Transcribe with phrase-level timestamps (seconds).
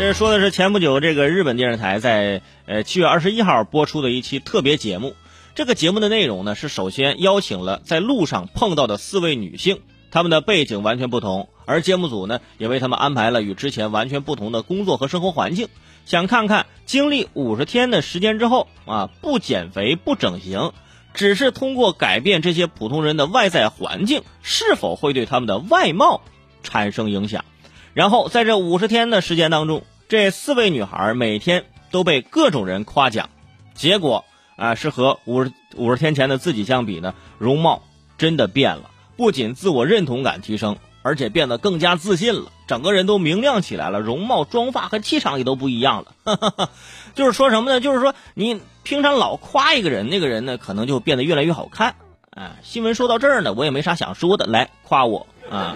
[0.00, 5.14] 这说的是前不久这个日本电视台在呃七月二十一号播出的一期特别节目。
[5.54, 15.68] 这个节目的内容呢是首先邀请了在路上碰到的四位女性，她们的背景完全不同，而节目组呢也为她们安排了与之前完全不同的工作和生活环境，
[16.06, 20.72] 想看看经历五十天的时间之后啊，不减肥不整形，
[21.12, 26.22] 只是通过改变这些普通人的外在环境，是否会对他们的外貌
[26.62, 27.44] 产生影响。
[27.94, 33.30] 然后在这五十天的时间当中，这四位女孩每天都被各种人夸奖，
[33.74, 34.24] 结果
[34.56, 37.82] 啊是和五十五十天前的自己相比呢，容貌
[38.16, 46.70] 真的变了，不仅自我认同感提升，而且变得更加自信了，整个人都明亮起来了，容貌、妆发和气场也都不一样了。
[47.14, 47.80] 就是说什么呢？
[47.80, 51.96] 就是说你平常老夸一个人，那个人呢可能就变得越来越好看。
[52.30, 55.74] 啊，新闻说到这儿呢，我也没啥想说的，来夸我啊。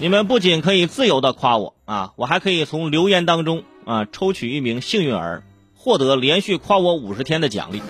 [0.00, 5.42] 你们不仅可以自由的夸我啊，我还可以从留言当中啊抽取一名幸运儿，
[5.76, 7.82] 获得连续夸我五十天的奖励。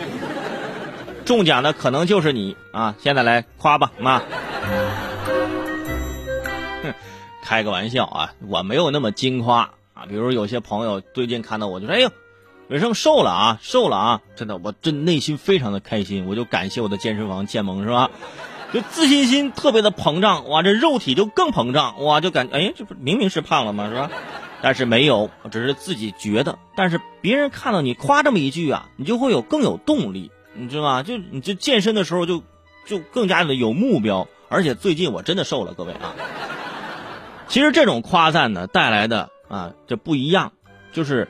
[1.24, 2.96] 中奖的可能就是你啊！
[2.98, 4.18] 现在来夸吧，妈。
[6.82, 6.94] 哼，
[7.44, 10.06] 开个玩笑啊，我没有那么金夸啊。
[10.08, 12.10] 比如有些朋友最近看到我就说：“哎呦，
[12.66, 18.10] 伟生瘦了啊，瘦了啊！”真的，我真内心非常的开心，我就感谢我的健身房建盟是吧？
[18.72, 23.88] 就自信心特别的膨胀，哇，这肉体就更膨胀，哇，就感觉哎，这不明明是胖了吗？
[23.88, 24.10] 是吧？
[24.62, 26.58] 但是没有，只是自己觉得。
[26.76, 31.02] 但是别人看到你夸这么一句啊，你就会有更有动力，你知道吗？
[31.02, 32.44] 就你这健身的时候就
[32.86, 34.28] 就更加的有目标。
[34.48, 36.14] 而且最近我真的瘦了，各位啊。
[37.48, 40.52] 其实这种夸赞呢带来的啊，这不一样，
[40.92, 41.26] 就是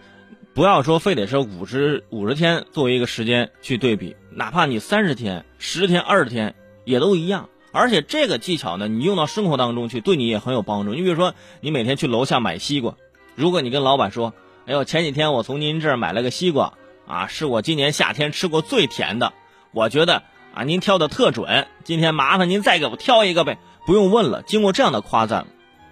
[0.53, 6.55] 不要说非得是五十五十天作为一个时间去对比，哪怕你三十天、十天、二十天。
[6.91, 10.93] 也都一样，而且这个技巧呢，你用到生活当中去，对你也很有帮助。
[10.93, 12.97] 你比如说，你每天去楼下买西瓜，
[13.35, 14.35] 如果你跟老板说
[14.67, 16.75] ：“哎呦，前几天我从您这儿买了个西瓜，
[17.07, 19.33] 啊，是我今年夏天吃过最甜的，
[19.73, 25.47] 我觉得啊，您挑的特准，今天麻烦您再给我挑一个呗。”不用问了，经过这样的夸赞，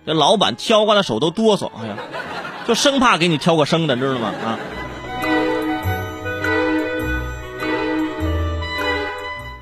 [0.05, 1.97] 这老板挑瓜的手都哆嗦，哎呀，
[2.67, 4.29] 就生怕给你挑个生的，知道吗？
[4.29, 4.59] 啊。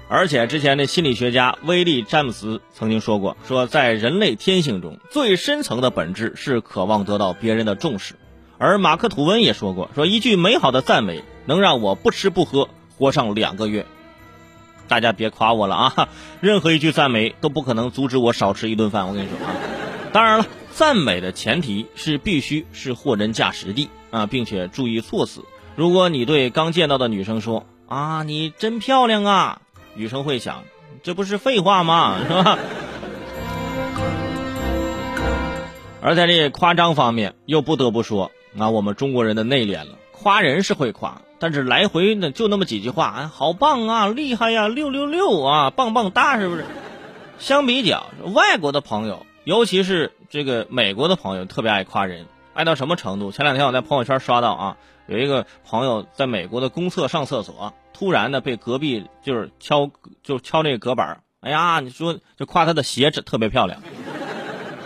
[0.08, 8.14] 而且之前的心理学家威利·詹姆斯曾经说过：“说在人类天性中最深层的本质是渴望得到别人的重视。”
[8.58, 13.84] 而马克·吐温也说过：“说一句美好的赞美能让我不吃不喝活上两个月。”
[14.88, 16.08] 大家别夸我了啊！
[16.40, 19.08] 任何一句赞美都不可能阻止我少吃一顿饭。
[19.08, 19.52] 我跟你说啊，
[20.12, 25.44] 当然了，赞美的前提是必须是货真价实的啊，并且注意措辞。
[25.74, 29.60] 如果你对刚见到的女生说：“啊，你真漂亮啊！”
[29.96, 30.64] 女生会想，
[31.02, 32.18] 这不是废话吗？
[32.22, 32.58] 是吧？
[36.02, 39.98] 而在这夸张方面，又不得不说，啊，我们中国人的内敛了。
[40.12, 46.64] 夸人是会夸，但是来回呢就那么几句话，啊，好棒啊，厉害呀，六六六啊，棒棒哒，是不是？
[47.38, 53.32] 相比较外国的朋友，尤其是这个美国的朋友，特别爱夸人，爱到什么程度？
[53.32, 54.76] 前两天我在朋友圈刷到啊，
[55.06, 57.72] 有一个朋友在美国的公厕上厕所。
[57.98, 59.90] 突然呢，被隔壁就是敲，
[60.22, 63.80] 就敲那个隔板哎呀，你说就夸他的鞋子特别漂亮，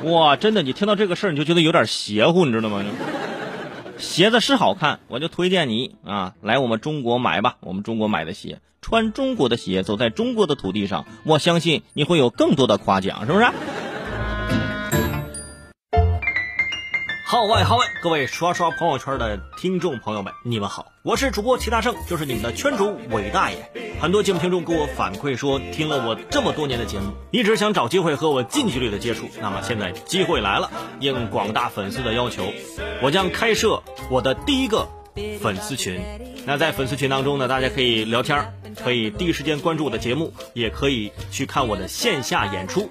[0.05, 2.85] 哇，真的，你听到这个事儿你就觉得有点邪乎，你知道吗？
[3.99, 13.47] 鞋子是好看，我就推荐你啊，来我们中国买吧，我们中国买的鞋，穿中国的鞋，走在中国的土地上，我相信你会有更多的夸奖，是不是？
[17.31, 17.87] 号外号外！
[18.03, 23.71] 各位刷刷朋友圈的听众朋友们，你们好，我是主播齐大圣，就是你们的圈主伟大爷。
[24.01, 29.29] 很多节目听众给我反馈说，听了我这么多年的节目，一直想找机会和我近距离的接触。
[29.41, 32.53] 那么现在机会来了，应广大粉丝的要求，
[33.01, 33.81] 我将开设
[34.11, 34.89] 我的第一个
[35.41, 36.01] 粉丝群。
[36.47, 38.53] 那在粉丝群当中呢，大家可以聊天，
[38.83, 42.91] 可以第一时间关注我的节目，也可以去看我的线下演出。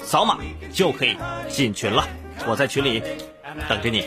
[0.00, 0.38] 扫码
[0.72, 1.16] 就可以
[1.48, 2.06] 进群了
[2.46, 3.02] 我在群里
[3.68, 4.04] 等着你。